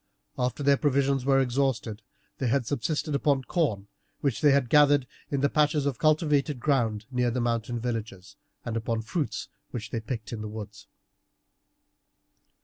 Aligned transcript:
After 0.35 0.63
their 0.63 0.77
provisions 0.77 1.25
were 1.25 1.39
exhausted 1.39 2.01
they 2.39 2.47
had 2.47 2.65
subsisted 2.65 3.13
upon 3.13 3.43
corn 3.43 3.87
which 4.21 4.41
they 4.41 4.59
gathered 4.61 5.05
in 5.29 5.41
the 5.41 5.47
patches 5.47 5.85
of 5.85 5.99
cultivated 5.99 6.59
ground 6.59 7.05
near 7.11 7.29
the 7.29 7.39
mountain 7.39 7.79
villages, 7.79 8.35
and 8.65 8.75
upon 8.75 9.03
fruits 9.03 9.47
which 9.69 9.91
they 9.91 9.99
picked 9.99 10.33
in 10.33 10.41
the 10.41 10.49
woods. 10.49 10.87